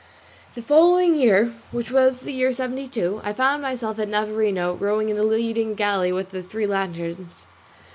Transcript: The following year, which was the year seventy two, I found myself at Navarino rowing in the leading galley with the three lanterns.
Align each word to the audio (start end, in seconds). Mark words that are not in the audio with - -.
The 0.55 0.63
following 0.63 1.13
year, 1.15 1.53
which 1.71 1.91
was 1.91 2.21
the 2.21 2.31
year 2.33 2.51
seventy 2.53 2.87
two, 2.87 3.21
I 3.23 3.33
found 3.33 3.61
myself 3.61 3.99
at 3.99 4.09
Navarino 4.09 4.73
rowing 4.73 5.09
in 5.09 5.15
the 5.15 5.21
leading 5.21 5.75
galley 5.75 6.11
with 6.11 6.31
the 6.31 6.41
three 6.41 6.65
lanterns. 6.65 7.45